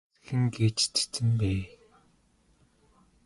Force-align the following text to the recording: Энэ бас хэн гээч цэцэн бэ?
Энэ 0.03 0.07
бас 0.17 0.25
хэн 0.27 0.43
гээч 0.55 0.79
цэцэн 0.95 1.27
бэ? 1.37 1.51